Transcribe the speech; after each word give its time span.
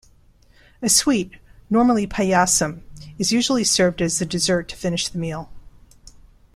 A 0.81 0.89
sweet, 0.89 1.33
normally 1.69 2.07
"Paayasam" 2.07 2.81
is 3.19 3.31
usually 3.31 3.63
served 3.63 4.01
as 4.01 4.19
a 4.19 4.25
dessert 4.25 4.67
to 4.69 4.75
finish 4.75 5.07
the 5.07 5.19
meal. 5.19 5.51